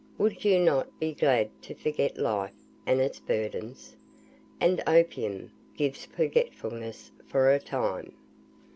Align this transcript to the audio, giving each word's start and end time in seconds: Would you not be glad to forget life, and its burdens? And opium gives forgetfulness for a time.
Would 0.17 0.43
you 0.43 0.57
not 0.57 0.99
be 0.99 1.13
glad 1.13 1.51
to 1.61 1.75
forget 1.75 2.17
life, 2.17 2.55
and 2.87 2.99
its 2.99 3.19
burdens? 3.19 3.95
And 4.59 4.81
opium 4.87 5.51
gives 5.77 6.05
forgetfulness 6.07 7.11
for 7.27 7.51
a 7.51 7.59
time. 7.59 8.11